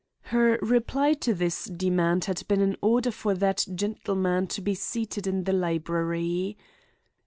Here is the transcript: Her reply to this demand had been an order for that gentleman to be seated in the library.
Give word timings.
Her 0.33 0.57
reply 0.63 1.13
to 1.21 1.31
this 1.35 1.65
demand 1.65 2.25
had 2.25 2.41
been 2.47 2.59
an 2.59 2.75
order 2.81 3.11
for 3.11 3.35
that 3.35 3.67
gentleman 3.75 4.47
to 4.47 4.59
be 4.59 4.73
seated 4.73 5.27
in 5.27 5.43
the 5.43 5.53
library. 5.53 6.57